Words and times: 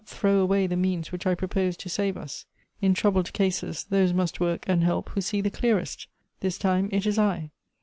throw 0.07 0.39
away 0.39 0.65
the 0.65 0.75
means 0.75 1.11
which 1.11 1.27
I 1.27 1.35
propose 1.35 1.77
to 1.77 1.87
save 1.87 2.17
us. 2.17 2.47
In 2.81 2.95
troubled 2.95 3.33
cases 3.33 3.83
those 3.87 4.13
must 4.13 4.39
work 4.39 4.63
and 4.67 4.83
help 4.83 5.09
who 5.09 5.21
see 5.21 5.41
the 5.41 5.51
clearest— 5.51 6.07
this 6.39 6.57
time 6.57 6.89
it 6.91 7.05
is 7.05 7.19
I. 7.19 7.51